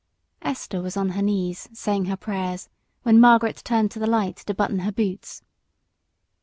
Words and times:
Esther 0.41 0.81
was 0.81 0.97
on 0.97 1.09
her 1.09 1.21
knees 1.21 1.69
saying 1.73 2.05
her 2.05 2.17
prayers 2.17 2.69
when 3.03 3.19
Margaret 3.19 3.57
turned 3.63 3.91
to 3.91 3.99
the 3.99 4.07
light 4.07 4.37
to 4.37 4.53
button 4.55 4.79
her 4.79 4.91
boots. 4.91 5.43